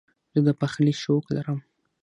زه 0.33 0.39
د 0.47 0.49
پخلي 0.59 0.93
شوق 1.03 1.25
لرم. 1.35 1.59